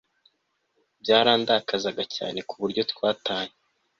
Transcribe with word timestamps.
byarandakazaga 1.01 2.03
cyane 2.15 2.39
kuburyo 2.49 2.81
twatanye 2.91 3.53